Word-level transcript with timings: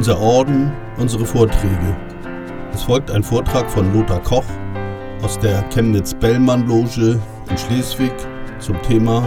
Unser 0.00 0.18
Orden, 0.18 0.72
unsere 0.96 1.26
Vorträge. 1.26 1.94
Es 2.72 2.84
folgt 2.84 3.10
ein 3.10 3.22
Vortrag 3.22 3.70
von 3.70 3.92
Lothar 3.92 4.22
Koch 4.22 4.46
aus 5.20 5.38
der 5.38 5.62
Chemnitz-Bellmann-Loge 5.68 7.20
in 7.50 7.58
Schleswig 7.58 8.10
zum 8.60 8.80
Thema 8.80 9.22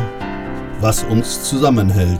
Was 0.81 1.03
uns 1.03 1.47
zusammenhält. 1.47 2.19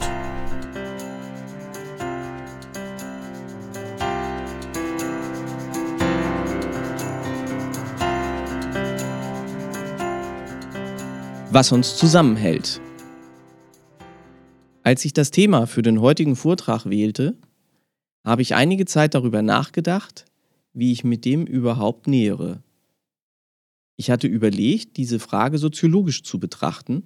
Was 11.50 11.72
uns 11.72 11.98
zusammenhält. 11.98 12.80
Als 14.84 15.04
ich 15.06 15.14
das 15.14 15.32
Thema 15.32 15.66
für 15.66 15.82
den 15.82 16.00
heutigen 16.00 16.36
Vortrag 16.36 16.86
wählte, 16.86 17.36
habe 18.24 18.42
ich 18.42 18.56
einige 18.56 18.86
Zeit 18.86 19.14
darüber 19.14 19.42
nachgedacht, 19.42 20.26
wie 20.74 20.92
ich 20.92 21.04
mit 21.04 21.26
dem 21.26 21.46
überhaupt 21.46 22.08
nähere. 22.08 22.64
Ich 23.96 24.10
hatte 24.10 24.28
überlegt, 24.28 24.98
diese 24.98 25.20
Frage 25.20 25.58
soziologisch 25.58 26.24
zu 26.24 26.40
betrachten 26.40 27.04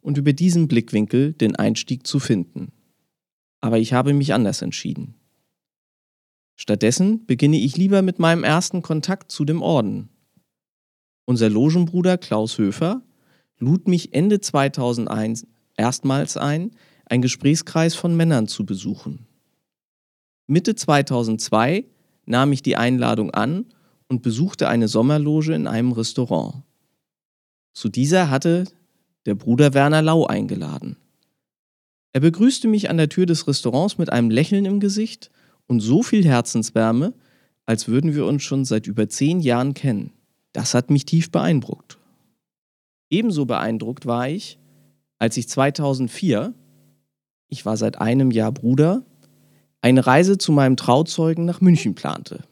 und 0.00 0.18
über 0.18 0.32
diesen 0.32 0.68
Blickwinkel 0.68 1.32
den 1.32 1.56
Einstieg 1.56 2.06
zu 2.06 2.20
finden. 2.20 2.72
Aber 3.60 3.78
ich 3.78 3.92
habe 3.92 4.12
mich 4.12 4.34
anders 4.34 4.62
entschieden. 4.62 5.14
Stattdessen 6.56 7.26
beginne 7.26 7.58
ich 7.58 7.76
lieber 7.76 8.02
mit 8.02 8.18
meinem 8.18 8.44
ersten 8.44 8.82
Kontakt 8.82 9.30
zu 9.30 9.44
dem 9.44 9.62
Orden. 9.62 10.08
Unser 11.24 11.50
Logenbruder 11.50 12.18
Klaus 12.18 12.58
Höfer 12.58 13.02
lud 13.58 13.86
mich 13.86 14.14
Ende 14.14 14.40
2001 14.40 15.46
erstmals 15.76 16.36
ein, 16.36 16.72
einen 17.04 17.22
Gesprächskreis 17.22 17.94
von 17.94 18.16
Männern 18.16 18.48
zu 18.48 18.66
besuchen. 18.66 19.27
Mitte 20.48 20.74
2002 20.74 21.84
nahm 22.24 22.52
ich 22.52 22.62
die 22.62 22.76
Einladung 22.76 23.30
an 23.30 23.66
und 24.08 24.22
besuchte 24.22 24.66
eine 24.66 24.88
Sommerloge 24.88 25.54
in 25.54 25.66
einem 25.66 25.92
Restaurant. 25.92 26.62
Zu 27.74 27.90
dieser 27.90 28.30
hatte 28.30 28.64
der 29.26 29.34
Bruder 29.34 29.74
Werner 29.74 30.00
Lau 30.00 30.26
eingeladen. 30.26 30.96
Er 32.14 32.20
begrüßte 32.20 32.66
mich 32.66 32.88
an 32.88 32.96
der 32.96 33.10
Tür 33.10 33.26
des 33.26 33.46
Restaurants 33.46 33.98
mit 33.98 34.10
einem 34.10 34.30
Lächeln 34.30 34.64
im 34.64 34.80
Gesicht 34.80 35.30
und 35.66 35.80
so 35.80 36.02
viel 36.02 36.24
Herzenswärme, 36.24 37.12
als 37.66 37.86
würden 37.86 38.14
wir 38.14 38.24
uns 38.24 38.42
schon 38.42 38.64
seit 38.64 38.86
über 38.86 39.06
zehn 39.10 39.40
Jahren 39.40 39.74
kennen. 39.74 40.12
Das 40.54 40.72
hat 40.72 40.88
mich 40.88 41.04
tief 41.04 41.30
beeindruckt. 41.30 41.98
Ebenso 43.10 43.44
beeindruckt 43.44 44.06
war 44.06 44.30
ich, 44.30 44.58
als 45.18 45.36
ich 45.36 45.46
2004, 45.46 46.54
ich 47.48 47.66
war 47.66 47.76
seit 47.76 48.00
einem 48.00 48.30
Jahr 48.30 48.52
Bruder, 48.52 49.04
eine 49.80 50.06
Reise 50.06 50.38
zu 50.38 50.52
meinem 50.52 50.76
Trauzeugen 50.76 51.44
nach 51.44 51.60
München 51.60 51.94
plante. 51.94 52.44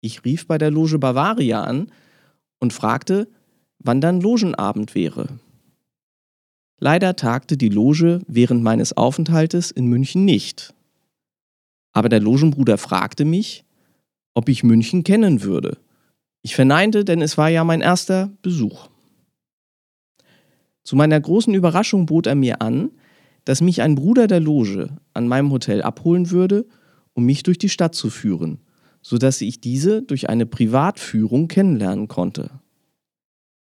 Ich 0.00 0.24
rief 0.24 0.46
bei 0.46 0.58
der 0.58 0.70
Loge 0.70 0.98
Bavaria 0.98 1.62
an 1.62 1.92
und 2.58 2.72
fragte, 2.72 3.28
wann 3.78 4.00
dann 4.00 4.20
Logenabend 4.20 4.94
wäre. 4.94 5.28
Leider 6.78 7.16
tagte 7.16 7.58
die 7.58 7.68
Loge 7.68 8.22
während 8.26 8.62
meines 8.62 8.96
Aufenthaltes 8.96 9.70
in 9.70 9.86
München 9.86 10.24
nicht. 10.24 10.72
Aber 11.92 12.08
der 12.08 12.20
Logenbruder 12.20 12.78
fragte 12.78 13.24
mich, 13.24 13.64
ob 14.34 14.48
ich 14.48 14.62
München 14.62 15.04
kennen 15.04 15.42
würde. 15.42 15.76
Ich 16.42 16.54
verneinte, 16.54 17.04
denn 17.04 17.20
es 17.20 17.36
war 17.36 17.50
ja 17.50 17.64
mein 17.64 17.82
erster 17.82 18.30
Besuch. 18.40 18.88
Zu 20.82 20.96
meiner 20.96 21.20
großen 21.20 21.52
Überraschung 21.52 22.06
bot 22.06 22.26
er 22.26 22.34
mir 22.34 22.62
an, 22.62 22.90
dass 23.44 23.60
mich 23.60 23.82
ein 23.82 23.94
Bruder 23.94 24.26
der 24.26 24.40
Loge 24.40 24.96
an 25.14 25.28
meinem 25.28 25.50
Hotel 25.50 25.82
abholen 25.82 26.30
würde, 26.30 26.66
um 27.14 27.24
mich 27.24 27.42
durch 27.42 27.58
die 27.58 27.68
Stadt 27.68 27.94
zu 27.94 28.10
führen, 28.10 28.60
sodass 29.02 29.40
ich 29.40 29.60
diese 29.60 30.02
durch 30.02 30.28
eine 30.28 30.46
Privatführung 30.46 31.48
kennenlernen 31.48 32.08
konnte. 32.08 32.50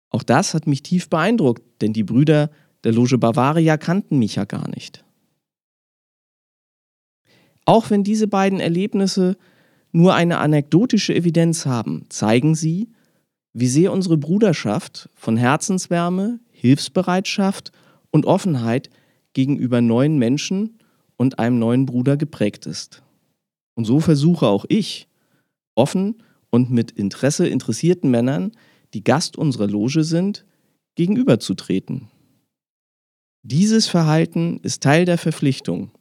Auch 0.09 0.23
das 0.23 0.53
hat 0.53 0.67
mich 0.67 0.81
tief 0.81 1.09
beeindruckt, 1.09 1.63
denn 1.81 1.93
die 1.93 2.03
Brüder 2.03 2.49
der 2.83 2.93
Loge 2.93 3.17
Bavaria 3.17 3.77
kannten 3.77 4.19
mich 4.19 4.35
ja 4.35 4.45
gar 4.45 4.69
nicht. 4.69 5.03
Auch 7.65 7.89
wenn 7.89 8.03
diese 8.03 8.27
beiden 8.27 8.59
Erlebnisse 8.59 9.37
nur 9.91 10.13
eine 10.13 10.37
anekdotische 10.37 11.15
Evidenz 11.15 11.65
haben, 11.65 12.05
zeigen 12.09 12.53
sie, 12.53 12.89
wie 13.53 13.67
sehr 13.67 13.91
unsere 13.91 14.17
Bruderschaft 14.17 15.09
von 15.15 15.37
Herzenswärme, 15.37 16.39
Hilfsbereitschaft 16.51 17.71
und 18.11 18.25
Offenheit 18.25 18.89
gegenüber 19.35 19.81
neuen 19.81 20.18
Menschen 20.18 20.79
und 21.18 21.38
einem 21.38 21.59
neuen 21.59 21.85
Bruder 21.85 22.18
geprägt 22.18 22.66
ist. 22.66 23.03
Und 23.75 23.85
so 23.85 24.00
versuche 24.00 24.47
auch 24.47 24.66
ich, 24.68 25.07
offen 25.75 26.16
und 26.50 26.72
mit 26.72 26.91
Interesse 26.91 27.47
interessierten 27.47 28.09
Männern, 28.09 28.53
die 28.94 29.03
Gast 29.03 29.38
unserer 29.38 29.68
Loge 29.68 30.03
sind, 30.03 30.46
gegenüberzutreten. 30.96 32.07
Dieses 33.44 33.88
Verhalten 33.88 34.59
ist 34.63 34.81
Teil 34.81 35.06
der 35.06 35.18
Verpflichtung, 35.18 35.91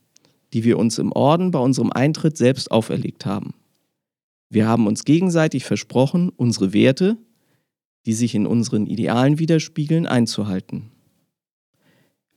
die 0.52 0.64
wir 0.64 0.78
uns 0.78 0.98
im 0.98 1.12
Orden 1.12 1.50
bei 1.50 1.58
unserem 1.58 1.92
Eintritt 1.92 2.36
selbst 2.36 2.70
auferlegt 2.70 3.26
haben. 3.26 3.54
Wir 4.48 4.68
haben 4.68 4.86
uns 4.86 5.04
gegenseitig 5.04 5.64
versprochen, 5.64 6.30
unsere 6.30 6.72
Werte, 6.72 7.18
die 8.06 8.12
sich 8.12 8.36
in 8.36 8.46
unseren 8.46 8.86
Idealen 8.86 9.40
widerspiegeln, 9.40 10.06
einzuhalten. 10.06 10.93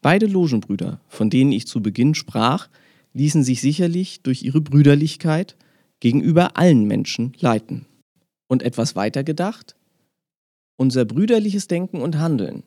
Beide 0.07 0.25
Logenbrüder, 0.25 1.01
von 1.09 1.29
denen 1.29 1.51
ich 1.51 1.67
zu 1.67 1.81
Beginn 1.81 2.15
sprach, 2.15 2.69
ließen 3.11 3.43
sich 3.43 3.59
sicherlich 3.59 4.21
durch 4.21 4.41
ihre 4.41 4.61
Brüderlichkeit 4.61 5.57
gegenüber 5.99 6.55
allen 6.55 6.85
Menschen 6.85 7.33
leiten. 7.41 7.87
Und 8.47 8.63
etwas 8.63 8.95
weiter 8.95 9.25
gedacht? 9.25 9.75
Unser 10.77 11.03
brüderliches 11.03 11.67
Denken 11.67 11.99
und 11.99 12.19
Handeln 12.19 12.63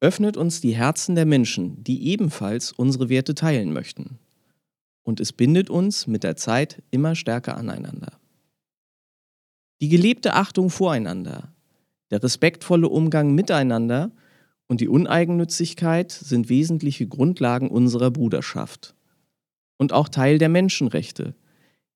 öffnet 0.00 0.36
uns 0.36 0.60
die 0.60 0.74
Herzen 0.74 1.14
der 1.14 1.24
Menschen, 1.24 1.84
die 1.84 2.08
ebenfalls 2.08 2.72
unsere 2.72 3.08
Werte 3.08 3.36
teilen 3.36 3.72
möchten. 3.72 4.18
Und 5.04 5.20
es 5.20 5.32
bindet 5.32 5.70
uns 5.70 6.08
mit 6.08 6.24
der 6.24 6.34
Zeit 6.34 6.82
immer 6.90 7.14
stärker 7.14 7.56
aneinander. 7.56 8.18
Die 9.80 9.88
gelebte 9.88 10.34
Achtung 10.34 10.68
voreinander, 10.68 11.54
der 12.10 12.20
respektvolle 12.24 12.88
Umgang 12.88 13.36
miteinander 13.36 14.10
und 14.72 14.80
die 14.80 14.88
Uneigennützigkeit 14.88 16.10
sind 16.10 16.48
wesentliche 16.48 17.06
Grundlagen 17.06 17.68
unserer 17.68 18.10
Bruderschaft 18.10 18.94
und 19.76 19.92
auch 19.92 20.08
Teil 20.08 20.38
der 20.38 20.48
Menschenrechte, 20.48 21.34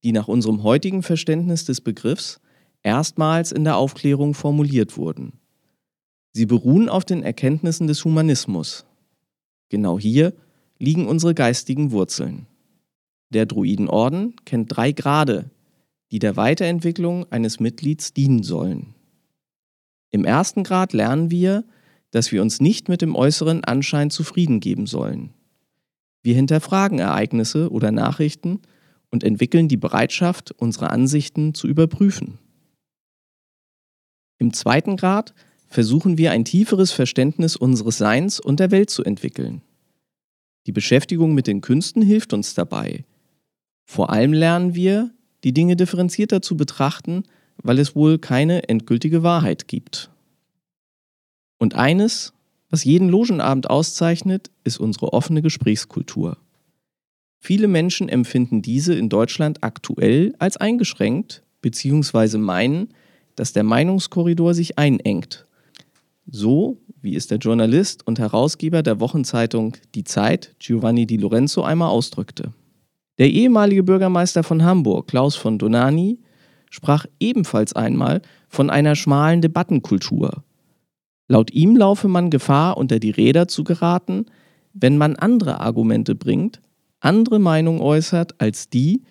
die 0.05 0.13
nach 0.13 0.29
unserem 0.29 0.63
heutigen 0.63 1.03
Verständnis 1.03 1.65
des 1.65 1.81
Begriffs 1.81 2.39
erstmals 2.83 3.51
in 3.51 3.65
der 3.65 3.79
Aufklärung 3.79 4.35
formuliert 4.35 4.99
wurden. 4.99 5.41
Sie 6.35 6.45
beruhen 6.45 6.91
auf 6.91 7.07
den 7.07 7.23
Erkenntnissen 7.23 7.87
des 7.87 8.05
Humanismus. 8.05 8.85
Genau 9.71 9.99
hier 9.99 10.35
liegen 10.79 11.07
unsere 11.07 11.33
geistigen 11.33 11.93
Wurzeln. 11.93 12.45
Der 13.31 13.47
Druidenorden 13.47 14.37
kennt 14.45 14.77
drei 14.77 14.93
Grade, 14.93 15.49
die 16.11 16.19
der 16.19 16.37
Weiterentwicklung 16.37 17.25
eines 17.33 17.59
Mitglieds 17.59 18.13
dienen 18.13 18.43
sollen. 18.43 18.95
Im 20.11 20.27
ersten 20.27 20.63
Grad 20.63 20.93
lernen 20.93 21.31
wir, 21.31 21.65
dass 22.11 22.33
wir 22.33 22.43
uns 22.43 22.61
nicht 22.61 22.89
mit 22.89 23.03
dem 23.03 23.15
äußeren 23.15 23.65
Anschein 23.65 24.11
zufrieden 24.11 24.61
geben 24.61 24.87
sollen. 24.87 25.31
Wir 26.23 26.35
hinterfragen 26.35 26.99
Ereignisse 26.99 27.71
oder 27.71 27.93
Nachrichten 27.93 28.61
und 29.11 29.23
entwickeln 29.23 29.69
die 29.69 29.77
Bereitschaft, 29.77 30.53
unsere 30.53 30.91
Ansichten 30.91 31.55
zu 31.55 31.69
überprüfen. 31.69 32.39
Im 34.39 34.53
zweiten 34.53 34.97
Grad 34.97 35.35
versuchen 35.69 36.19
wir 36.19 36.33
ein 36.33 36.45
tieferes 36.45 36.93
Verständnis 36.93 37.57
unseres 37.57 37.99
Seins 37.99 38.41
und 38.41 38.61
der 38.61 38.71
Welt 38.71 38.91
zu 38.91 39.05
entwickeln. 39.05 39.63
Die 40.67 40.73
Beschäftigung 40.73 41.35
mit 41.35 41.47
den 41.47 41.61
Künsten 41.61 42.03
hilft 42.03 42.33
uns 42.33 42.55
dabei. 42.55 43.05
Vor 43.85 44.11
allem 44.11 44.33
lernen 44.33 44.75
wir, 44.75 45.11
die 45.45 45.53
Dinge 45.53 45.77
differenzierter 45.77 46.43
zu 46.43 46.57
betrachten, 46.57 47.23
weil 47.63 47.79
es 47.79 47.95
wohl 47.95 48.19
keine 48.19 48.69
endgültige 48.69 49.23
Wahrheit 49.23 49.69
gibt. 49.69 50.11
Und 51.59 51.75
eines, 51.75 52.33
was 52.71 52.85
jeden 52.85 53.09
Logenabend 53.09 53.71
auszeichnet, 53.71 54.51
ist 54.65 54.79
unsere 54.79 55.13
offene 55.13 55.43
Gesprächskultur. 55.43 56.37
Viele 57.39 57.69
Menschen 57.69 58.09
empfinden 58.09 58.63
diese 58.63 58.95
in 58.95 59.09
Deutschland 59.09 59.63
aktuell 59.63 60.35
als 60.39 60.57
eingeschränkt 60.57 61.43
bzw. 61.63 62.39
meinen, 62.39 62.89
dass 63.37 63.53
der 63.53 63.63
Meinungskorridor 63.63 64.55
sich 64.55 64.79
einengt. 64.79 65.47
So 66.27 66.79
wie 67.01 67.15
es 67.15 67.29
der 67.29 67.39
Journalist 67.39 68.05
und 68.05 68.19
Herausgeber 68.19 68.83
der 68.83 68.99
Wochenzeitung 68.99 69.77
Die 69.95 70.03
Zeit, 70.03 70.57
Giovanni 70.59 71.07
Di 71.07 71.19
Lorenzo, 71.19 71.63
einmal 71.63 71.91
ausdrückte. 71.91 72.53
Der 73.19 73.31
ehemalige 73.31 73.85
Bürgermeister 73.85 74.43
von 74.43 74.65
Hamburg, 74.65 75.07
Klaus 75.07 75.37
von 75.37 75.59
Donani, 75.59 76.19
sprach 76.69 77.07
ebenfalls 77.21 77.75
einmal 77.75 78.23
von 78.49 78.71
einer 78.71 78.97
schmalen 78.97 79.41
Debattenkultur, 79.41 80.43
Laut 81.29 81.51
ihm 81.53 81.77
laufe 81.77 82.09
man 82.09 82.31
Gefahr, 82.31 82.77
unter 82.77 82.99
die 82.99 83.11
Räder 83.11 83.49
zu 83.49 83.65
geraten, 83.65 84.27
wenn 84.73 84.97
man 84.99 85.17
andere 85.17 85.61
Argumente 85.61 86.15
bringt, 86.15 86.61
andere 87.01 87.39
Meinungen 87.39 87.81
äußert 87.81 88.41
als 88.41 88.69
die, 88.69 89.03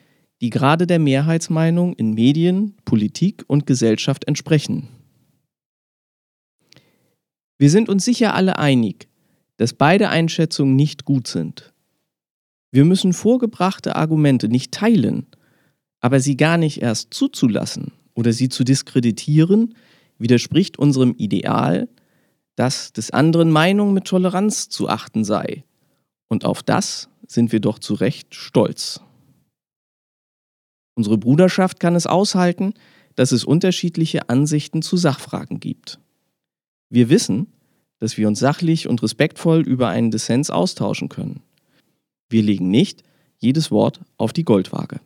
die 0.42 0.50
gerade 0.50 0.88
der 0.88 1.00
Mehrheitsmeinung 1.00 1.94
in 1.94 2.14
Medien, 2.14 2.76
Politik 2.86 3.44
und 3.48 3.66
Gesellschaft 3.66 4.28
entsprechen. 4.28 4.90
Wir 7.58 7.70
sind 7.70 7.90
uns 7.90 8.04
sicher 8.04 8.34
alle 8.34 8.60
einig, 8.60 9.08
dass 9.58 9.74
beide 9.74 10.10
Einschätzungen 10.10 10.76
nicht 10.76 11.06
gut 11.06 11.28
sind. 11.28 11.74
Wir 12.72 12.84
müssen 12.84 13.14
vorgebrachte 13.14 13.96
Argumente 13.96 14.50
nicht 14.50 14.74
teilen, 14.74 15.28
aber 16.02 16.20
sie 16.20 16.36
gar 16.36 16.58
nicht 16.58 16.82
erst 16.82 17.14
zuzulassen 17.14 17.94
oder 18.14 18.34
sie 18.34 18.50
zu 18.50 18.66
diskreditieren, 18.66 19.76
widerspricht 20.18 20.78
unserem 20.78 21.16
Ideal, 21.18 21.88
dass 22.56 22.94
des 22.94 23.12
anderen 23.12 23.52
Meinung 23.52 23.94
mit 23.94 24.06
Toleranz 24.06 24.70
zu 24.70 24.90
achten 24.90 25.24
sei. 25.24 25.64
Und 26.28 26.46
auf 26.46 26.64
das 26.64 27.10
sind 27.28 27.52
wir 27.52 27.60
doch 27.60 27.80
zu 27.80 27.94
Recht 27.94 28.36
stolz. 28.36 29.02
Unsere 30.96 31.18
Bruderschaft 31.18 31.80
kann 31.80 31.96
es 31.96 32.08
aushalten, 32.08 32.74
dass 33.16 33.32
es 33.32 33.44
unterschiedliche 33.44 34.30
Ansichten 34.30 34.82
zu 34.82 34.98
Sachfragen 34.98 35.60
gibt. 35.60 36.00
Wir 36.90 37.10
wissen, 37.10 37.48
dass 38.00 38.18
wir 38.18 38.28
uns 38.28 38.40
sachlich 38.40 38.88
und 38.88 39.02
respektvoll 39.04 39.62
über 39.62 39.90
einen 39.90 40.12
Dissens 40.12 40.50
austauschen 40.50 41.10
können. 41.10 41.42
Wir 42.30 42.44
legen 42.44 42.70
nicht 42.70 43.04
jedes 43.40 43.72
Wort 43.72 44.02
auf 44.18 44.34
die 44.34 44.44
Goldwaage. 44.44 45.00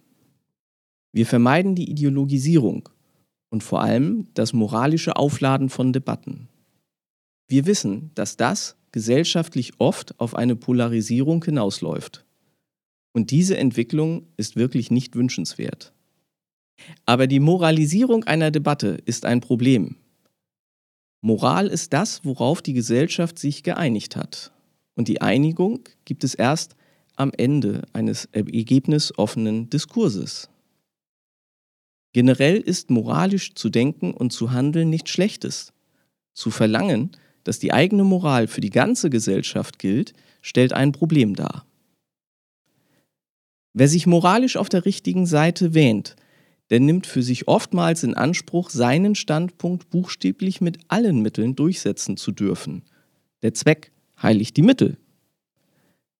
Wir 1.12 1.26
vermeiden 1.26 1.76
die 1.76 1.90
Ideologisierung 1.90 2.90
und 3.50 3.64
vor 3.64 3.82
allem 3.82 4.28
das 4.34 4.54
moralische 4.54 5.16
Aufladen 5.16 5.70
von 5.70 5.92
Debatten. 5.92 6.50
Wir 7.50 7.66
wissen, 7.66 8.12
dass 8.14 8.38
das 8.38 8.78
gesellschaftlich 8.92 9.74
oft 9.80 10.20
auf 10.20 10.36
eine 10.36 10.56
Polarisierung 10.56 11.44
hinausläuft. 11.44 12.24
Und 13.12 13.32
diese 13.32 13.58
Entwicklung 13.58 14.28
ist 14.38 14.56
wirklich 14.56 14.92
nicht 14.92 15.16
wünschenswert. 15.16 15.92
Aber 17.08 17.26
die 17.26 17.40
Moralisierung 17.40 18.24
einer 18.26 18.52
Debatte 18.52 19.00
ist 19.06 19.26
ein 19.26 19.42
Problem. 19.42 19.96
Moral 21.22 21.68
ist 21.68 21.92
das, 21.92 22.24
worauf 22.24 22.62
die 22.62 22.74
Gesellschaft 22.74 23.40
sich 23.40 23.64
geeinigt 23.64 24.16
hat. 24.16 24.54
Und 24.96 25.08
die 25.08 25.22
Einigung 25.22 25.80
gibt 26.06 26.24
es 26.24 26.36
erst 26.36 26.76
am 27.16 27.32
Ende 27.36 27.82
eines 27.94 28.26
ergebnisoffenen 28.32 29.72
Diskurses. 29.72 30.50
Generell 32.14 32.58
ist 32.58 32.92
moralisch 32.92 33.56
zu 33.56 33.70
denken 33.70 34.14
und 34.14 34.32
zu 34.32 34.52
handeln 34.52 34.90
nichts 34.90 35.10
Schlechtes. 35.10 35.74
Zu 36.34 36.52
verlangen, 36.52 37.12
dass 37.44 37.60
die 37.60 37.74
eigene 37.74 38.04
Moral 38.04 38.48
für 38.48 38.62
die 38.62 38.70
ganze 38.70 39.10
Gesellschaft 39.10 39.80
gilt, 39.80 40.14
stellt 40.42 40.74
ein 40.74 40.92
Problem 40.92 41.36
dar. 41.36 41.66
Wer 43.74 43.88
sich 43.88 44.08
moralisch 44.08 44.58
auf 44.58 44.70
der 44.70 44.86
richtigen 44.86 45.26
Seite 45.26 45.74
wähnt, 45.74 46.16
der 46.70 46.80
nimmt 46.80 47.08
für 47.08 47.24
sich 47.24 47.48
oftmals 47.48 48.04
in 48.04 48.14
Anspruch, 48.14 48.70
seinen 48.70 49.16
Standpunkt 49.16 49.90
buchstäblich 49.90 50.62
mit 50.62 50.80
allen 50.88 51.22
Mitteln 51.22 51.56
durchsetzen 51.56 52.18
zu 52.18 52.32
dürfen. 52.32 52.84
Der 53.42 53.54
Zweck 53.54 53.92
heiligt 54.22 54.58
die 54.58 54.62
Mittel. 54.62 54.98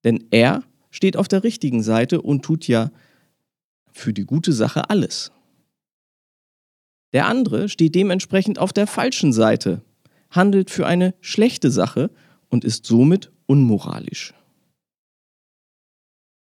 Denn 0.04 0.26
er 0.32 0.64
steht 0.90 1.18
auf 1.18 1.28
der 1.28 1.44
richtigen 1.44 1.84
Seite 1.84 2.22
und 2.22 2.44
tut 2.44 2.68
ja 2.68 2.92
für 3.92 4.14
die 4.14 4.26
gute 4.26 4.54
Sache 4.54 4.90
alles. 4.90 5.32
Der 7.14 7.26
andere 7.26 7.70
steht 7.70 7.96
dementsprechend 7.96 8.60
auf 8.60 8.72
der 8.72 8.88
falschen 8.88 9.34
Seite, 9.34 9.82
handelt 10.30 10.70
für 10.70 10.86
eine 10.86 11.14
schlechte 11.22 11.72
Sache 11.72 12.12
und 12.50 12.64
ist 12.64 12.86
somit 12.86 13.32
unmoralisch. 13.46 14.34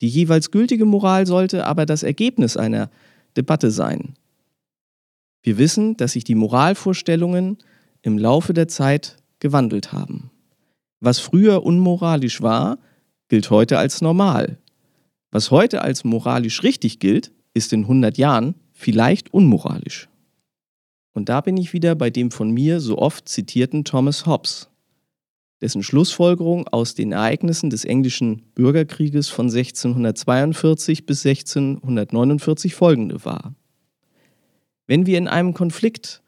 Die 0.02 0.08
jeweils 0.08 0.52
gültige 0.52 0.86
Moral 0.86 1.26
sollte 1.26 1.66
aber 1.66 1.86
das 1.86 2.04
Ergebnis 2.04 2.58
einer 2.58 2.90
Debatte 3.38 3.72
sein. 3.72 4.16
Wir 5.42 5.58
wissen, 5.58 5.96
dass 5.98 6.14
sich 6.14 6.24
die 6.24 6.36
Moralvorstellungen 6.36 7.58
im 8.02 8.18
Laufe 8.18 8.54
der 8.54 8.68
Zeit 8.68 9.18
gewandelt 9.40 9.94
haben. 9.94 10.32
Was 11.00 11.20
früher 11.20 11.64
unmoralisch 11.64 12.42
war, 12.42 12.80
gilt 13.30 13.50
heute 13.50 13.78
als 13.78 14.02
normal. 14.02 14.58
Was 15.32 15.52
heute 15.52 15.82
als 15.82 16.04
moralisch 16.04 16.64
richtig 16.64 17.00
gilt, 17.00 17.32
ist 17.54 17.74
in 17.74 17.82
100 17.82 18.18
Jahren 18.18 18.56
vielleicht 18.74 19.34
unmoralisch. 19.34 20.08
Und 21.16 21.30
da 21.30 21.40
bin 21.40 21.56
ich 21.56 21.72
wieder 21.72 21.96
bei 21.96 22.10
dem 22.10 22.30
von 22.30 22.52
mir 22.52 22.82
so 22.82 22.98
oft 22.98 23.30
zitierten 23.30 23.86
Thomas 23.86 24.26
Hobbes, 24.26 24.70
dessen 25.62 25.82
Schlussfolgerung 25.82 26.68
aus 26.68 26.94
den 26.94 27.14
Ereignissen 27.14 27.70
des 27.70 27.86
englischen 27.86 28.42
Bürgerkrieges 28.54 29.30
von 29.30 29.46
1642 29.46 31.06
bis 31.06 31.26
1649 31.26 32.76
folgende 32.76 33.24
war. 33.24 33.56
Wenn 34.88 35.06
wir 35.06 35.18
in 35.18 35.30
einem 35.30 35.54
Konflikt 35.54 36.22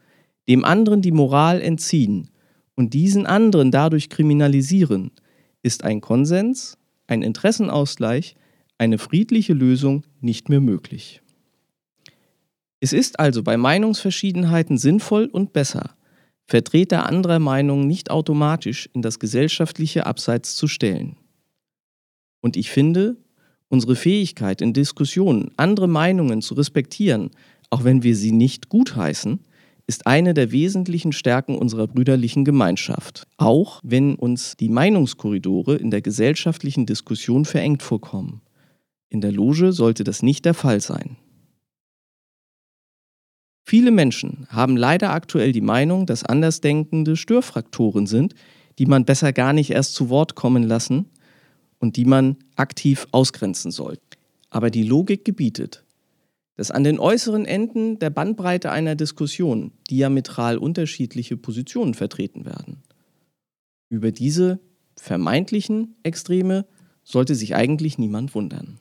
dem 0.47 0.63
anderen 0.63 1.01
die 1.01 1.11
Moral 1.11 1.61
entziehen 1.61 2.29
und 2.75 2.93
diesen 2.93 3.25
anderen 3.25 3.71
dadurch 3.71 4.07
kriminalisieren, 4.07 5.11
ist 5.63 5.83
ein 5.83 5.99
Konsens, 5.99 6.77
ein 7.07 7.23
Interessenausgleich, 7.23 8.37
eine 8.77 8.97
friedliche 8.97 9.53
Lösung 9.53 10.05
nicht 10.21 10.47
mehr 10.47 10.61
möglich. 10.61 11.21
Es 12.79 12.93
ist 12.93 13.19
also 13.19 13.43
bei 13.43 13.57
Meinungsverschiedenheiten 13.57 14.77
sinnvoll 14.77 15.25
und 15.25 15.53
besser, 15.53 15.95
Vertreter 16.45 17.05
anderer 17.05 17.39
Meinungen 17.39 17.87
nicht 17.87 18.09
automatisch 18.09 18.89
in 18.93 19.01
das 19.01 19.19
gesellschaftliche 19.19 20.05
Abseits 20.05 20.55
zu 20.55 20.67
stellen. 20.67 21.17
Und 22.41 22.55
ich 22.55 22.69
finde, 22.69 23.17
unsere 23.67 23.95
Fähigkeit 23.95 24.61
in 24.61 24.73
Diskussionen, 24.73 25.51
andere 25.57 25.87
Meinungen 25.87 26.41
zu 26.41 26.53
respektieren, 26.53 27.31
auch 27.69 27.83
wenn 27.83 28.03
wir 28.03 28.15
sie 28.15 28.31
nicht 28.31 28.69
gutheißen, 28.69 29.39
ist 29.87 30.05
eine 30.05 30.33
der 30.33 30.51
wesentlichen 30.51 31.13
Stärken 31.13 31.57
unserer 31.57 31.87
brüderlichen 31.87 32.45
Gemeinschaft, 32.45 33.25
auch 33.37 33.81
wenn 33.83 34.15
uns 34.15 34.55
die 34.55 34.69
Meinungskorridore 34.69 35.75
in 35.75 35.91
der 35.91 36.01
gesellschaftlichen 36.01 36.85
Diskussion 36.85 37.45
verengt 37.45 37.83
vorkommen. 37.83 38.41
In 39.09 39.21
der 39.21 39.31
Loge 39.31 39.71
sollte 39.71 40.03
das 40.03 40.21
nicht 40.21 40.45
der 40.45 40.53
Fall 40.53 40.81
sein. 40.81 41.17
Viele 43.69 43.91
Menschen 43.91 44.47
haben 44.47 44.77
leider 44.77 45.11
aktuell 45.11 45.51
die 45.51 45.59
Meinung, 45.59 46.05
dass 46.05 46.23
Andersdenkende 46.23 47.17
Störfraktoren 47.17 48.07
sind, 48.07 48.33
die 48.79 48.85
man 48.85 49.03
besser 49.03 49.33
gar 49.33 49.51
nicht 49.51 49.71
erst 49.71 49.93
zu 49.93 50.07
Wort 50.07 50.35
kommen 50.35 50.63
lassen 50.63 51.09
und 51.77 51.97
die 51.97 52.05
man 52.05 52.37
aktiv 52.55 53.07
ausgrenzen 53.11 53.71
soll. 53.71 53.99
Aber 54.49 54.69
die 54.69 54.83
Logik 54.83 55.25
gebietet, 55.25 55.83
dass 56.55 56.71
an 56.71 56.85
den 56.85 56.97
äußeren 56.97 57.43
Enden 57.43 57.99
der 57.99 58.09
Bandbreite 58.09 58.71
einer 58.71 58.95
Diskussion 58.95 59.73
diametral 59.89 60.57
unterschiedliche 60.57 61.35
Positionen 61.35 61.93
vertreten 61.93 62.45
werden. 62.45 62.83
Über 63.89 64.13
diese 64.13 64.61
vermeintlichen 64.95 65.97
Extreme 66.03 66.65
sollte 67.03 67.35
sich 67.35 67.53
eigentlich 67.53 67.97
niemand 67.97 68.33
wundern. 68.33 68.79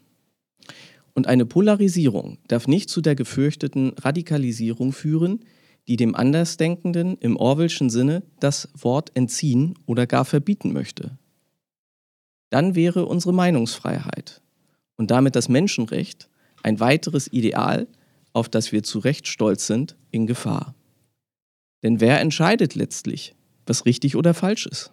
Und 1.17 1.27
eine 1.29 1.47
Polarisierung 1.47 2.37
darf 2.47 2.69
nicht 2.69 2.91
zu 2.91 3.01
der 3.01 3.15
gefürchteten 3.15 3.95
Radikalisierung 3.99 4.93
führen, 4.93 5.41
die 5.89 5.97
dem 5.97 6.15
Andersdenkenden 6.15 7.17
im 7.17 7.39
Orwellschen 7.39 7.89
Sinne 7.89 8.23
das 8.39 8.69
Wort 8.75 9.17
entziehen 9.17 9.79
oder 9.87 10.07
gar 10.07 10.27
verbieten 10.27 10.75
möchte. 10.75 11.17
Dann 12.51 12.75
wäre 12.75 13.07
unsere 13.07 13.33
Meinungsfreiheit 13.33 14.43
und 14.97 15.11
damit 15.11 15.37
das 15.37 15.49
Menschenrecht, 15.49 16.29
ein 16.63 16.81
weiteres 16.81 17.33
Ideal, 17.33 17.87
auf 18.35 18.51
das 18.51 18.71
wir 18.73 18.83
zu 18.83 18.99
Recht 18.99 19.27
stolz 19.27 19.67
sind, 19.67 19.97
in 20.11 20.27
Gefahr. 20.27 20.75
Denn 21.83 21.99
wer 21.99 22.21
entscheidet 22.21 22.75
letztlich, 22.75 23.35
was 23.65 23.87
richtig 23.87 24.17
oder 24.17 24.35
falsch 24.35 24.67
ist? 24.67 24.93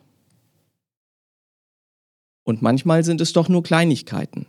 Und 2.43 2.61
manchmal 2.61 3.03
sind 3.03 3.19
es 3.19 3.33
doch 3.33 3.49
nur 3.49 3.61
Kleinigkeiten, 3.61 4.45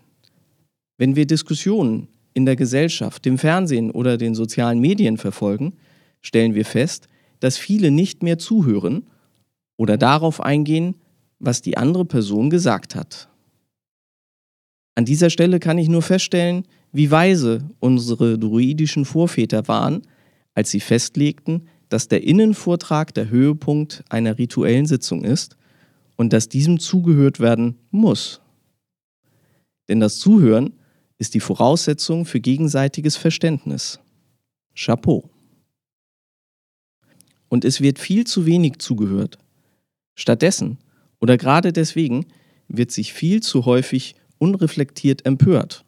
wenn 0.98 1.16
wir 1.16 1.26
Diskussionen 1.26 2.08
in 2.34 2.46
der 2.46 2.56
Gesellschaft, 2.56 3.24
dem 3.24 3.38
Fernsehen 3.38 3.90
oder 3.90 4.16
den 4.16 4.34
sozialen 4.34 4.80
Medien 4.80 5.18
verfolgen, 5.18 5.74
stellen 6.20 6.54
wir 6.54 6.64
fest, 6.64 7.08
dass 7.40 7.58
viele 7.58 7.90
nicht 7.90 8.22
mehr 8.22 8.38
zuhören 8.38 9.06
oder 9.76 9.96
darauf 9.96 10.40
eingehen, 10.40 10.94
was 11.38 11.62
die 11.62 11.76
andere 11.76 12.04
Person 12.04 12.50
gesagt 12.50 12.94
hat. 12.94 13.28
An 14.96 15.04
dieser 15.04 15.30
Stelle 15.30 15.58
kann 15.58 15.78
ich 15.78 15.88
nur 15.88 16.02
feststellen, 16.02 16.64
wie 16.92 17.10
weise 17.10 17.68
unsere 17.80 18.38
druidischen 18.38 19.04
Vorväter 19.04 19.66
waren, 19.66 20.02
als 20.54 20.70
sie 20.70 20.80
festlegten, 20.80 21.68
dass 21.88 22.08
der 22.08 22.22
Innenvortrag 22.22 23.12
der 23.12 23.28
Höhepunkt 23.28 24.04
einer 24.08 24.38
rituellen 24.38 24.86
Sitzung 24.86 25.24
ist 25.24 25.56
und 26.16 26.32
dass 26.32 26.48
diesem 26.48 26.78
zugehört 26.78 27.40
werden 27.40 27.76
muss. 27.90 28.40
Denn 29.88 30.00
das 30.00 30.18
Zuhören 30.18 30.74
ist 31.18 31.34
die 31.34 31.40
Voraussetzung 31.40 32.24
für 32.24 32.40
gegenseitiges 32.40 33.16
Verständnis. 33.16 34.00
Chapeau. 34.74 35.30
Und 37.48 37.64
es 37.64 37.80
wird 37.80 37.98
viel 37.98 38.26
zu 38.26 38.46
wenig 38.46 38.78
zugehört. 38.78 39.38
Stattdessen 40.16 40.78
oder 41.20 41.36
gerade 41.36 41.72
deswegen 41.72 42.26
wird 42.68 42.90
sich 42.90 43.12
viel 43.12 43.42
zu 43.42 43.64
häufig 43.64 44.16
unreflektiert 44.38 45.24
empört. 45.24 45.84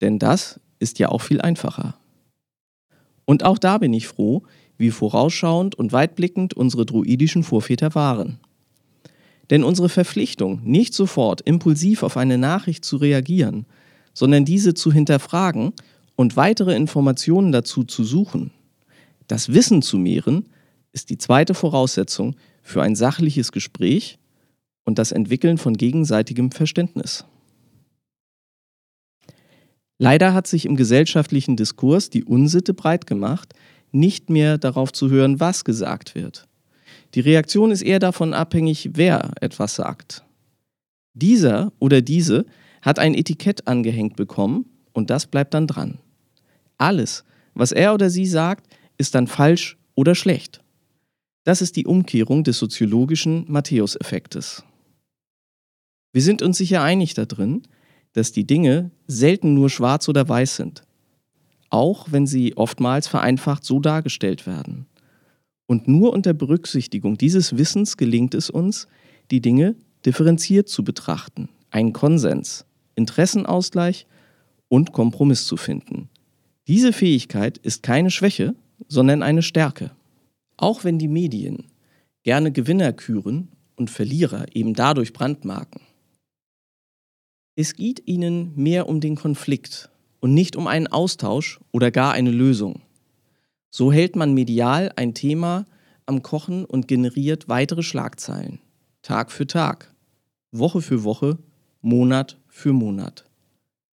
Denn 0.00 0.18
das 0.18 0.60
ist 0.78 0.98
ja 0.98 1.08
auch 1.08 1.20
viel 1.20 1.40
einfacher. 1.40 1.98
Und 3.24 3.44
auch 3.44 3.58
da 3.58 3.78
bin 3.78 3.92
ich 3.92 4.08
froh, 4.08 4.42
wie 4.78 4.90
vorausschauend 4.90 5.74
und 5.74 5.92
weitblickend 5.92 6.54
unsere 6.54 6.84
druidischen 6.86 7.44
Vorväter 7.44 7.94
waren. 7.94 8.40
Denn 9.50 9.64
unsere 9.64 9.88
Verpflichtung, 9.88 10.60
nicht 10.64 10.94
sofort 10.94 11.40
impulsiv 11.42 12.02
auf 12.02 12.16
eine 12.16 12.38
Nachricht 12.38 12.84
zu 12.84 12.96
reagieren, 12.96 13.66
sondern 14.14 14.44
diese 14.44 14.74
zu 14.74 14.92
hinterfragen 14.92 15.72
und 16.16 16.36
weitere 16.36 16.74
Informationen 16.76 17.52
dazu 17.52 17.84
zu 17.84 18.04
suchen, 18.04 18.50
das 19.26 19.52
Wissen 19.52 19.82
zu 19.82 19.98
mehren, 19.98 20.48
ist 20.92 21.10
die 21.10 21.18
zweite 21.18 21.54
Voraussetzung 21.54 22.36
für 22.62 22.82
ein 22.82 22.94
sachliches 22.94 23.52
Gespräch 23.52 24.18
und 24.84 24.98
das 24.98 25.12
Entwickeln 25.12 25.58
von 25.58 25.74
gegenseitigem 25.74 26.50
Verständnis. 26.50 27.24
Leider 29.98 30.34
hat 30.34 30.46
sich 30.46 30.66
im 30.66 30.76
gesellschaftlichen 30.76 31.56
Diskurs 31.56 32.10
die 32.10 32.24
Unsitte 32.24 32.74
breit 32.74 33.06
gemacht, 33.06 33.54
nicht 33.92 34.30
mehr 34.30 34.58
darauf 34.58 34.92
zu 34.92 35.10
hören, 35.10 35.38
was 35.38 35.64
gesagt 35.64 36.14
wird. 36.14 36.48
Die 37.14 37.20
Reaktion 37.20 37.70
ist 37.70 37.82
eher 37.82 37.98
davon 37.98 38.34
abhängig, 38.34 38.90
wer 38.94 39.30
etwas 39.40 39.74
sagt. 39.74 40.24
Dieser 41.14 41.72
oder 41.78 42.00
diese 42.00 42.46
hat 42.82 42.98
ein 42.98 43.14
Etikett 43.14 43.66
angehängt 43.66 44.16
bekommen 44.16 44.66
und 44.92 45.08
das 45.08 45.26
bleibt 45.26 45.54
dann 45.54 45.66
dran. 45.66 45.98
Alles, 46.76 47.24
was 47.54 47.72
er 47.72 47.94
oder 47.94 48.10
sie 48.10 48.26
sagt, 48.26 48.66
ist 48.98 49.14
dann 49.14 49.26
falsch 49.26 49.78
oder 49.94 50.14
schlecht. 50.14 50.62
Das 51.44 51.62
ist 51.62 51.76
die 51.76 51.86
Umkehrung 51.86 52.44
des 52.44 52.58
soziologischen 52.58 53.50
Matthäus-Effektes. 53.50 54.64
Wir 56.12 56.22
sind 56.22 56.42
uns 56.42 56.58
sicher 56.58 56.82
einig 56.82 57.14
darin, 57.14 57.62
dass 58.12 58.32
die 58.32 58.46
Dinge 58.46 58.90
selten 59.06 59.54
nur 59.54 59.70
schwarz 59.70 60.08
oder 60.08 60.28
weiß 60.28 60.56
sind, 60.56 60.82
auch 61.70 62.08
wenn 62.10 62.26
sie 62.26 62.56
oftmals 62.56 63.08
vereinfacht 63.08 63.64
so 63.64 63.80
dargestellt 63.80 64.46
werden. 64.46 64.86
Und 65.66 65.88
nur 65.88 66.12
unter 66.12 66.34
Berücksichtigung 66.34 67.16
dieses 67.16 67.56
Wissens 67.56 67.96
gelingt 67.96 68.34
es 68.34 68.50
uns, 68.50 68.88
die 69.30 69.40
Dinge 69.40 69.74
differenziert 70.04 70.68
zu 70.68 70.84
betrachten, 70.84 71.48
einen 71.70 71.94
Konsens, 71.94 72.66
Interessenausgleich 72.94 74.06
und 74.68 74.92
Kompromiss 74.92 75.46
zu 75.46 75.56
finden. 75.56 76.08
Diese 76.68 76.92
Fähigkeit 76.92 77.58
ist 77.58 77.82
keine 77.82 78.10
Schwäche, 78.10 78.54
sondern 78.88 79.22
eine 79.22 79.42
Stärke. 79.42 79.90
Auch 80.56 80.84
wenn 80.84 80.98
die 80.98 81.08
Medien 81.08 81.66
gerne 82.22 82.52
Gewinner 82.52 82.92
küren 82.92 83.48
und 83.76 83.90
Verlierer 83.90 84.46
eben 84.54 84.74
dadurch 84.74 85.12
brandmarken. 85.12 85.82
Es 87.54 87.74
geht 87.74 88.06
ihnen 88.06 88.52
mehr 88.56 88.88
um 88.88 89.00
den 89.00 89.16
Konflikt 89.16 89.90
und 90.20 90.32
nicht 90.32 90.56
um 90.56 90.66
einen 90.66 90.86
Austausch 90.86 91.60
oder 91.72 91.90
gar 91.90 92.12
eine 92.12 92.30
Lösung. 92.30 92.80
So 93.70 93.92
hält 93.92 94.16
man 94.16 94.34
medial 94.34 94.92
ein 94.96 95.14
Thema 95.14 95.66
am 96.06 96.22
Kochen 96.22 96.64
und 96.64 96.88
generiert 96.88 97.48
weitere 97.48 97.82
Schlagzeilen. 97.82 98.60
Tag 99.02 99.32
für 99.32 99.46
Tag, 99.46 99.92
Woche 100.52 100.80
für 100.80 101.04
Woche, 101.04 101.38
Monat 101.80 102.38
für 102.52 102.72
Monat. 102.72 103.24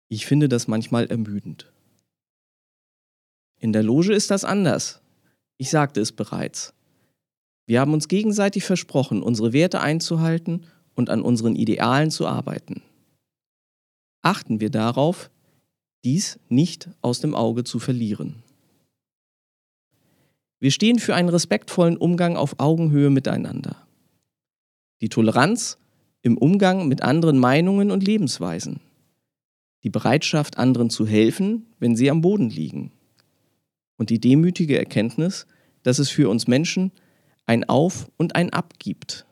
Ich 0.08 0.26
finde 0.26 0.48
das 0.48 0.68
manchmal 0.68 1.06
ermüdend. 1.06 1.72
In 3.58 3.72
der 3.72 3.82
Loge 3.82 4.14
ist 4.14 4.30
das 4.30 4.44
anders. 4.44 5.00
Ich 5.56 5.70
sagte 5.70 6.00
es 6.00 6.12
bereits. 6.12 6.72
Wir 7.66 7.80
haben 7.80 7.92
uns 7.92 8.08
gegenseitig 8.08 8.64
versprochen, 8.64 9.22
unsere 9.22 9.52
Werte 9.52 9.80
einzuhalten 9.80 10.66
und 10.94 11.10
an 11.10 11.22
unseren 11.22 11.56
Idealen 11.56 12.10
zu 12.10 12.26
arbeiten 12.26 12.82
achten 14.24 14.60
wir 14.60 14.70
darauf, 14.70 15.30
dies 16.04 16.38
nicht 16.48 16.88
aus 17.02 17.20
dem 17.20 17.34
Auge 17.34 17.64
zu 17.64 17.78
verlieren. 17.78 18.42
Wir 20.60 20.70
stehen 20.70 20.98
für 20.98 21.14
einen 21.14 21.28
respektvollen 21.28 21.96
Umgang 21.96 22.36
auf 22.36 22.58
Augenhöhe 22.58 23.10
miteinander. 23.10 23.86
Die 25.02 25.10
Toleranz 25.10 25.78
im 26.24 26.36
Umgang 26.36 26.88
mit 26.88 27.02
anderen 27.02 27.38
Meinungen 27.38 27.92
und 27.92 28.04
Lebensweisen. 28.04 28.80
Die 29.84 29.90
Bereitschaft, 29.90 30.58
anderen 30.58 30.90
zu 30.90 31.06
helfen, 31.06 31.66
wenn 31.78 31.94
sie 31.94 32.10
am 32.10 32.20
Boden 32.20 32.50
liegen. 32.50 32.90
Und 33.96 34.10
die 34.10 34.18
demütige 34.18 34.76
Erkenntnis, 34.76 35.46
dass 35.84 36.00
es 36.00 36.10
für 36.10 36.28
uns 36.28 36.48
Menschen 36.48 36.90
ein 37.46 37.62
Auf 37.68 38.10
und 38.16 38.34
ein 38.34 38.50
Ab 38.50 38.74
gibt, 38.80 39.24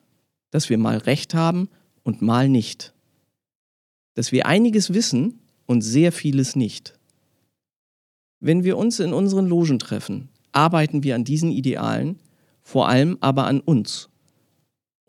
dass 0.52 0.70
wir 0.70 0.78
mal 0.78 0.99
Recht 0.99 1.34
haben 1.34 1.68
und 2.04 2.22
mal 2.22 2.49
nicht 2.49 2.94
dass 4.14 4.32
wir 4.32 4.46
einiges 4.46 4.92
wissen 4.92 5.40
und 5.66 5.82
sehr 5.82 6.12
vieles 6.12 6.56
nicht. 6.56 6.99
Wenn 8.40 8.64
wir 8.64 8.76
uns 8.76 9.00
in 9.00 9.12
unseren 9.12 9.46
Logen 9.46 9.78
treffen, 9.78 10.28
arbeiten 10.52 11.02
wir 11.02 11.14
an 11.14 11.25
diesen 11.25 11.50
Idealen, 11.50 12.18
vor 12.62 12.88
allem 12.88 13.16
aber 13.20 13.46
an 13.46 13.61
uns, 13.61 14.08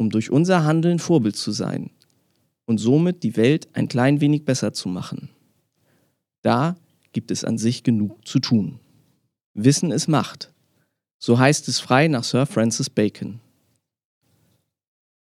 um 0.04 0.10
durch 0.10 0.32
unser 0.32 0.66
Handeln 0.66 1.00
Vorbild 1.00 1.38
zu 1.38 1.54
sein 1.54 1.90
und 2.66 2.78
somit 2.78 3.24
die 3.24 3.38
Welt 3.38 3.70
ein 3.72 3.88
klein 3.88 4.20
wenig 4.20 4.44
besser 4.44 4.74
zu 4.74 4.90
machen. 4.90 5.30
Da 6.42 6.76
gibt 7.14 7.32
es 7.32 7.46
an 7.46 7.58
sich 7.58 7.84
genug 7.84 8.28
zu 8.28 8.40
tun. 8.40 8.80
Wissen 9.54 9.92
ist 9.92 10.10
Macht. 10.10 10.52
So 11.20 11.40
heißt 11.40 11.70
es 11.70 11.80
frei 11.80 12.10
nach 12.10 12.26
Sir 12.26 12.46
Francis 12.46 12.90
Bacon. 12.90 13.40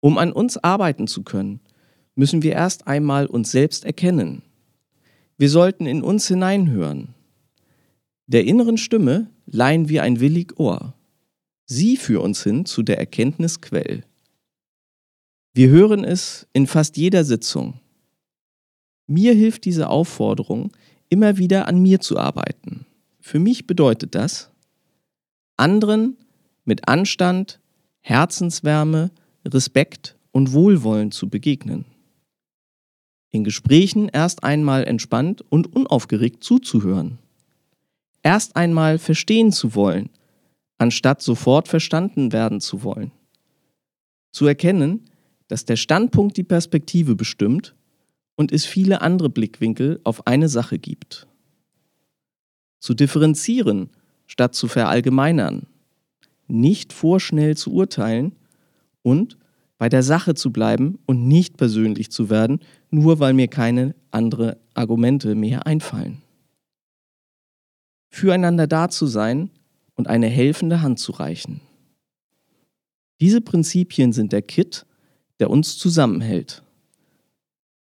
Um 0.01 0.19
an 0.19 0.33
uns 0.33 0.57
arbeiten 0.57 1.07
zu 1.07 1.23
können, 1.23 1.61
müssen 2.17 2.43
wir 2.43 2.55
erst 2.55 2.89
einmal 2.89 3.27
uns 3.27 3.53
selbst 3.53 3.85
erkennen. 3.85 4.43
Wir 5.39 5.49
sollten 5.49 5.87
in 5.87 6.03
uns 6.03 6.27
hineinhören. 6.27 7.15
Der 8.27 8.45
inneren 8.47 8.79
Stimme 8.79 9.31
leihen 9.47 9.89
wir 9.89 10.03
ein 10.03 10.19
willig 10.19 10.59
Ohr. 10.59 10.95
Sie 11.67 11.97
führt 11.97 12.25
uns 12.25 12.43
hin 12.43 12.65
zu 12.67 12.83
der 12.83 12.99
Erkenntnisquell. 12.99 14.03
Wir 15.55 15.69
hören 15.69 16.05
es 16.05 16.47
in 16.53 16.67
fast 16.67 16.97
jeder 16.97 17.25
Sitzung. 17.25 17.81
Mir 19.07 19.35
hilft 19.35 19.65
diese 19.65 19.89
Aufforderung, 19.89 20.73
immer 21.09 21.37
wieder 21.37 21.69
an 21.69 21.81
mir 21.81 22.01
zu 22.01 22.19
arbeiten. 22.19 22.87
Für 23.21 23.39
mich 23.39 23.67
bedeutet 23.67 24.15
das, 24.15 24.51
anderen 25.57 26.17
mit 26.65 26.89
Anstand, 26.89 27.61
Herzenswärme, 28.01 29.11
Respekt 29.45 30.17
und 30.31 30.53
Wohlwollen 30.53 31.11
zu 31.11 31.29
begegnen 31.29 31.85
in 33.33 33.45
Gesprächen 33.45 34.09
erst 34.09 34.45
einmal 34.45 34.85
entspannt 34.85 35.43
und 35.49 35.75
unaufgeregt 35.75 36.45
zuzuhören. 36.45 37.19
Erst 38.23 38.55
einmal 38.57 38.99
verstehen 38.99 39.51
zu 39.51 39.75
wollen, 39.75 40.11
anstatt 40.79 41.23
sofort 41.23 41.67
verstanden 41.67 42.33
werden 42.33 42.61
zu 42.61 42.85
wollen. 42.85 43.11
Zu 44.31 44.47
erkennen, 44.47 45.11
dass 45.53 45.67
der 45.67 45.77
Standpunkt 45.77 46.39
die 46.39 46.45
Perspektive 46.45 47.15
bestimmt 47.15 47.75
und 48.37 48.53
es 48.53 48.65
viele 48.65 49.03
andere 49.03 49.29
Blickwinkel 49.29 50.01
auf 50.03 50.27
eine 50.27 50.49
Sache 50.49 50.79
gibt. 50.79 51.27
Zu 52.81 52.95
differenzieren, 52.95 53.91
statt 54.27 54.55
zu 54.55 54.67
verallgemeinern. 54.67 55.67
Nicht 56.49 56.95
vorschnell 56.95 57.55
zu 57.55 57.71
urteilen 57.75 58.35
und 59.03 59.37
bei 59.77 59.91
der 59.91 60.03
Sache 60.03 60.33
zu 60.33 60.53
bleiben 60.53 60.99
und 61.05 61.29
nicht 61.29 61.59
persönlich 61.59 62.11
zu 62.11 62.31
werden, 62.31 62.61
nur 62.89 63.21
weil 63.21 63.35
mir 63.35 63.49
keine 63.49 63.95
anderen 64.11 64.57
Argumente 64.73 65.35
mehr 65.35 65.67
einfallen. 65.67 66.23
Füreinander 68.09 68.67
da 68.67 68.89
zu 68.89 69.07
sein 69.07 69.51
und 69.97 70.09
eine 70.09 70.29
helfende 70.29 70.81
Hand 70.81 70.99
zu 70.99 71.13
reichen. 71.13 71.61
Diese 73.21 73.43
Prinzipien 73.43 74.15
sind 74.15 74.33
der 74.33 74.41
Kit, 74.41 74.87
der 75.41 75.51
uns 75.51 75.79
zusammenhält. 75.79 76.63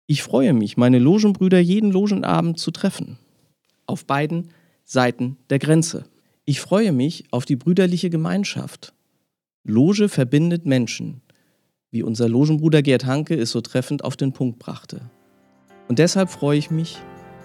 Ich 0.06 0.24
freue 0.24 0.54
mich, 0.54 0.78
meine 0.78 1.00
Logenbrüder 1.00 1.60
jeden 1.60 1.92
Logenabend 1.92 2.60
zu 2.60 2.72
treffen, 2.72 3.18
auf 3.86 4.06
beiden 4.06 4.50
Seiten 4.84 5.38
der 5.50 5.60
Grenze. 5.60 6.06
Ich 6.46 6.60
freue 6.60 6.92
mich 6.92 7.26
auf 7.32 7.46
die 7.46 7.56
brüderliche 7.56 8.10
Gemeinschaft. 8.10 8.94
Loge 9.64 10.10
verbindet 10.10 10.66
Menschen, 10.66 11.22
wie 11.90 12.04
unser 12.04 12.28
Logenbruder 12.28 12.82
Gerd 12.82 13.06
Hanke 13.06 13.36
es 13.36 13.52
so 13.52 13.62
treffend 13.62 14.04
auf 14.04 14.18
den 14.18 14.34
Punkt 14.34 14.60
brachte. 14.60 15.10
Und 15.88 16.00
deshalb 16.00 16.30
freue 16.30 16.58
ich 16.58 16.70
mich, 16.70 16.98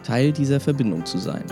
Teil 0.02 0.32
dieser 0.32 0.58
Verbindung 0.58 1.06
zu 1.06 1.18
sein. 1.18 1.44